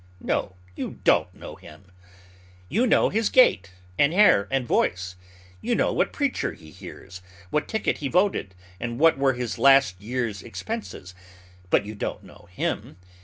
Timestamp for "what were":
8.99-9.33